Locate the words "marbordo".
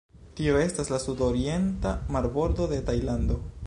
2.17-2.71